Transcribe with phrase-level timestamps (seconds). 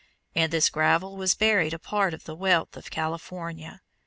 [0.33, 3.81] In this gravel was buried a part of the wealth of California.